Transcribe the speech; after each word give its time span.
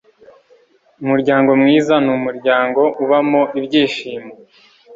Umuryango 1.03 1.51
mwiza 1.61 1.95
numuryango 2.05 2.81
ubamo 3.03 3.41
ibyishimo 3.59 4.31